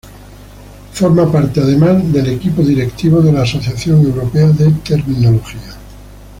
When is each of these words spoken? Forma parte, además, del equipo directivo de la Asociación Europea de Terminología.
Forma 0.93 1.31
parte, 1.31 1.59
además, 1.61 2.11
del 2.11 2.29
equipo 2.29 2.63
directivo 2.63 3.21
de 3.21 3.31
la 3.31 3.43
Asociación 3.43 4.01
Europea 4.03 4.47
de 4.47 4.71
Terminología. 4.83 5.75